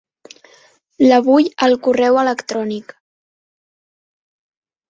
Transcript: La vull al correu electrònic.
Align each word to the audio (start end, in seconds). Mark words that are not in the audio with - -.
La 1.11 1.19
vull 1.27 1.51
al 1.67 1.77
correu 1.89 2.19
electrònic. 2.23 2.97